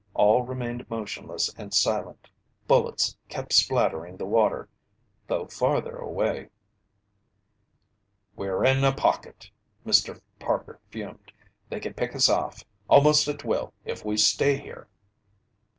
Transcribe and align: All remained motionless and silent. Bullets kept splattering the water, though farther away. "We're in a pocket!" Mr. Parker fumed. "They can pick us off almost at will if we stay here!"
All 0.15 0.41
remained 0.41 0.89
motionless 0.89 1.53
and 1.59 1.71
silent. 1.75 2.27
Bullets 2.67 3.15
kept 3.29 3.53
splattering 3.53 4.17
the 4.17 4.25
water, 4.25 4.67
though 5.27 5.45
farther 5.45 5.95
away. 5.95 6.49
"We're 8.35 8.65
in 8.65 8.83
a 8.83 8.93
pocket!" 8.95 9.51
Mr. 9.85 10.19
Parker 10.39 10.79
fumed. 10.89 11.31
"They 11.69 11.79
can 11.79 11.93
pick 11.93 12.15
us 12.15 12.29
off 12.29 12.63
almost 12.89 13.27
at 13.27 13.45
will 13.45 13.75
if 13.85 14.03
we 14.03 14.17
stay 14.17 14.57
here!" 14.57 14.87